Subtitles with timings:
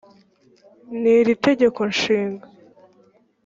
[0.99, 2.45] n iri tegeko nshinga